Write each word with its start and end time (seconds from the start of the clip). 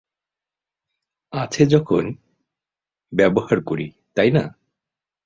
আছে 1.33 1.63
যখন, 1.65 2.03
ব্যবহার 3.13 3.57
করি, 3.61 3.87
তাই 4.15 4.29
না? 4.31 4.43